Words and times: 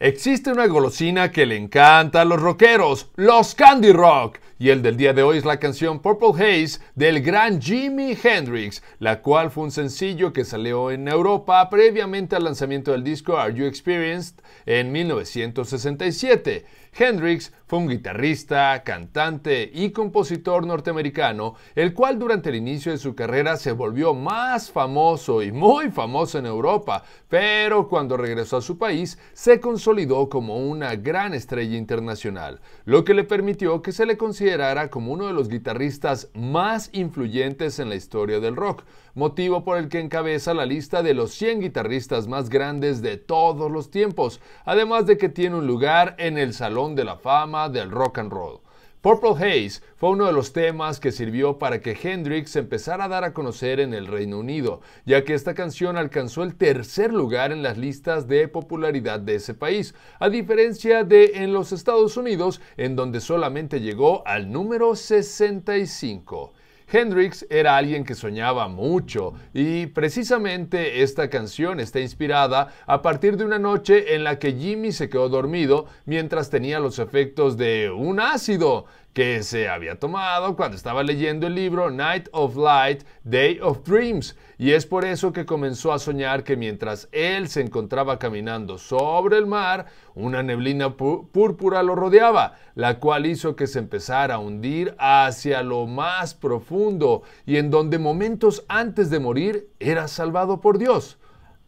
Existe 0.00 0.52
una 0.52 0.68
golosina 0.68 1.32
que 1.32 1.44
le 1.44 1.56
encanta 1.56 2.20
a 2.20 2.24
los 2.24 2.40
rockeros, 2.40 3.10
los 3.16 3.56
Candy 3.56 3.90
Rock, 3.90 4.38
y 4.58 4.70
el 4.70 4.82
del 4.82 4.96
día 4.96 5.12
de 5.12 5.22
hoy 5.22 5.38
es 5.38 5.44
la 5.44 5.60
canción 5.60 6.00
Purple 6.00 6.32
Haze 6.34 6.80
del 6.96 7.22
gran 7.22 7.60
Jimi 7.60 8.16
Hendrix, 8.20 8.82
la 8.98 9.22
cual 9.22 9.50
fue 9.50 9.64
un 9.64 9.70
sencillo 9.70 10.32
que 10.32 10.44
salió 10.44 10.90
en 10.90 11.06
Europa 11.06 11.68
previamente 11.70 12.34
al 12.34 12.44
lanzamiento 12.44 12.90
del 12.92 13.04
disco 13.04 13.38
Are 13.38 13.54
You 13.54 13.66
Experienced 13.66 14.34
en 14.66 14.90
1967. 14.90 16.66
Hendrix 16.98 17.52
fue 17.66 17.78
un 17.78 17.88
guitarrista, 17.88 18.82
cantante 18.82 19.70
y 19.72 19.90
compositor 19.90 20.66
norteamericano, 20.66 21.54
el 21.74 21.92
cual 21.92 22.18
durante 22.18 22.48
el 22.48 22.56
inicio 22.56 22.90
de 22.90 22.98
su 22.98 23.14
carrera 23.14 23.56
se 23.56 23.72
volvió 23.72 24.14
más 24.14 24.70
famoso 24.70 25.42
y 25.42 25.52
muy 25.52 25.90
famoso 25.90 26.38
en 26.38 26.46
Europa, 26.46 27.04
pero 27.28 27.88
cuando 27.88 28.16
regresó 28.16 28.56
a 28.56 28.62
su 28.62 28.78
país 28.78 29.18
se 29.34 29.60
consolidó 29.60 30.28
como 30.28 30.56
una 30.56 30.96
gran 30.96 31.34
estrella 31.34 31.76
internacional, 31.76 32.60
lo 32.84 33.04
que 33.04 33.14
le 33.14 33.24
permitió 33.24 33.82
que 33.82 33.92
se 33.92 34.06
le 34.06 34.16
considerara 34.16 34.47
como 34.90 35.12
uno 35.12 35.26
de 35.26 35.34
los 35.34 35.48
guitarristas 35.48 36.30
más 36.32 36.88
influyentes 36.92 37.78
en 37.78 37.90
la 37.90 37.96
historia 37.96 38.40
del 38.40 38.56
rock, 38.56 38.84
motivo 39.14 39.62
por 39.62 39.76
el 39.76 39.88
que 39.88 40.00
encabeza 40.00 40.54
la 40.54 40.64
lista 40.64 41.02
de 41.02 41.12
los 41.12 41.32
100 41.32 41.60
guitarristas 41.60 42.28
más 42.28 42.48
grandes 42.48 43.02
de 43.02 43.18
todos 43.18 43.70
los 43.70 43.90
tiempos, 43.90 44.40
además 44.64 45.04
de 45.04 45.18
que 45.18 45.28
tiene 45.28 45.56
un 45.56 45.66
lugar 45.66 46.14
en 46.18 46.38
el 46.38 46.54
Salón 46.54 46.94
de 46.94 47.04
la 47.04 47.16
Fama 47.16 47.68
del 47.68 47.90
Rock 47.90 48.18
and 48.18 48.32
Roll. 48.32 48.60
Purple 49.00 49.30
Haze 49.30 49.80
fue 49.94 50.10
uno 50.10 50.26
de 50.26 50.32
los 50.32 50.52
temas 50.52 50.98
que 50.98 51.12
sirvió 51.12 51.58
para 51.58 51.80
que 51.80 51.96
Hendrix 52.02 52.56
empezara 52.56 53.04
a 53.04 53.08
dar 53.08 53.22
a 53.22 53.32
conocer 53.32 53.78
en 53.78 53.94
el 53.94 54.08
Reino 54.08 54.40
Unido, 54.40 54.80
ya 55.06 55.22
que 55.22 55.34
esta 55.34 55.54
canción 55.54 55.96
alcanzó 55.96 56.42
el 56.42 56.56
tercer 56.56 57.12
lugar 57.12 57.52
en 57.52 57.62
las 57.62 57.78
listas 57.78 58.26
de 58.26 58.48
popularidad 58.48 59.20
de 59.20 59.36
ese 59.36 59.54
país, 59.54 59.94
a 60.18 60.28
diferencia 60.28 61.04
de 61.04 61.30
en 61.36 61.52
los 61.52 61.70
Estados 61.70 62.16
Unidos, 62.16 62.60
en 62.76 62.96
donde 62.96 63.20
solamente 63.20 63.80
llegó 63.80 64.26
al 64.26 64.50
número 64.50 64.96
65. 64.96 66.54
Hendrix 66.90 67.46
era 67.50 67.76
alguien 67.76 68.04
que 68.04 68.14
soñaba 68.14 68.68
mucho 68.68 69.34
y 69.52 69.86
precisamente 69.86 71.02
esta 71.02 71.28
canción 71.28 71.80
está 71.80 72.00
inspirada 72.00 72.72
a 72.86 73.02
partir 73.02 73.36
de 73.36 73.44
una 73.44 73.58
noche 73.58 74.14
en 74.14 74.24
la 74.24 74.38
que 74.38 74.52
Jimmy 74.52 74.92
se 74.92 75.08
quedó 75.08 75.28
dormido 75.28 75.86
mientras 76.06 76.50
tenía 76.50 76.80
los 76.80 76.98
efectos 76.98 77.56
de 77.56 77.90
un 77.90 78.20
ácido 78.20 78.86
que 79.12 79.42
se 79.42 79.68
había 79.68 79.98
tomado 79.98 80.54
cuando 80.54 80.76
estaba 80.76 81.02
leyendo 81.02 81.46
el 81.46 81.54
libro 81.54 81.90
Night 81.90 82.28
of 82.32 82.56
Light, 82.56 83.02
Day 83.24 83.58
of 83.60 83.82
Dreams, 83.84 84.36
y 84.58 84.72
es 84.72 84.86
por 84.86 85.04
eso 85.04 85.32
que 85.32 85.46
comenzó 85.46 85.92
a 85.92 85.98
soñar 85.98 86.44
que 86.44 86.56
mientras 86.56 87.08
él 87.12 87.48
se 87.48 87.60
encontraba 87.60 88.18
caminando 88.18 88.78
sobre 88.78 89.38
el 89.38 89.46
mar, 89.46 89.86
una 90.14 90.42
neblina 90.42 90.96
púrpura 90.96 91.82
lo 91.82 91.94
rodeaba, 91.94 92.54
la 92.74 92.98
cual 93.00 93.26
hizo 93.26 93.56
que 93.56 93.66
se 93.66 93.78
empezara 93.78 94.36
a 94.36 94.38
hundir 94.38 94.94
hacia 94.98 95.62
lo 95.62 95.86
más 95.86 96.34
profundo 96.34 97.22
y 97.46 97.56
en 97.56 97.70
donde 97.70 97.98
momentos 97.98 98.64
antes 98.68 99.10
de 99.10 99.20
morir 99.20 99.68
era 99.80 100.08
salvado 100.08 100.60
por 100.60 100.78
Dios. 100.78 101.18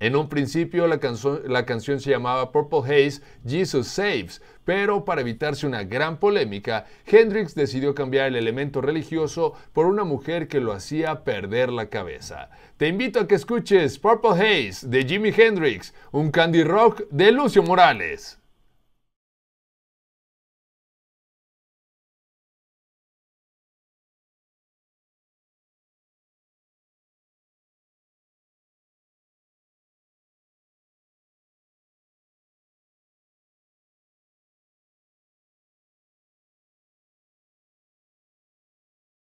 En 0.00 0.16
un 0.16 0.30
principio 0.30 0.86
la, 0.86 0.98
canción 0.98 2.00
se 2.00 2.10
llamaba 2.10 2.52
Purple 2.52 2.80
Haze, 2.80 3.20
Jesus 3.46 3.86
Saves, 3.86 4.40
pero 4.64 5.04
para 5.04 5.20
evitarse 5.20 5.66
una 5.66 5.84
gran 5.84 6.18
polémica, 6.18 6.86
Hendrix 7.06 7.54
decidió 7.54 7.94
cambiar 7.94 8.28
el 8.28 8.36
elemento 8.36 8.80
religioso 8.80 9.52
por 9.74 9.84
una 9.84 10.04
mujer 10.04 10.48
que 10.48 10.60
lo 10.60 10.72
hacía 10.72 11.22
perder 11.22 11.68
la 11.68 11.90
cabeza. 11.90 12.48
Te 12.78 12.88
invito 12.88 13.20
a 13.20 13.28
que 13.28 13.34
escuches 13.34 13.98
Purple 13.98 14.30
Haze 14.30 14.88
de 14.88 15.04
Jimi 15.04 15.34
Hendrix, 15.36 15.92
un 16.12 16.30
candy 16.30 16.64
rock 16.64 17.02
de 17.10 17.30
Lucio 17.30 17.62
Morales. 17.62 18.39